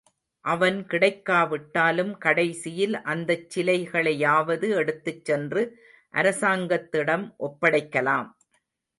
[0.45, 5.63] அவன் கிடைக்காவிட்டாலும் கடைசியில் அந்தச் சிலைகளையாவது எடுத்துச் சென்று
[6.13, 8.31] அரசாங்கத்திடம் ஒப்படைக்கலாம்.